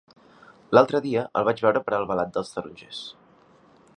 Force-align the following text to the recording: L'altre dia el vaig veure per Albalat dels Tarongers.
L'altre 0.77 1.01
dia 1.03 1.25
el 1.41 1.45
vaig 1.49 1.61
veure 1.67 1.85
per 1.89 1.95
Albalat 1.99 2.33
dels 2.39 2.51
Tarongers. 2.57 3.03